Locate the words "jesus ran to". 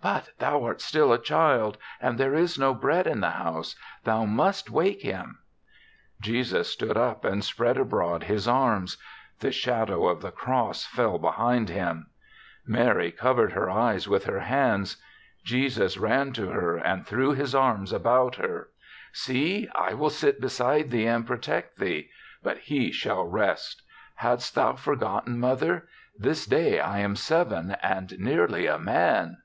15.44-16.48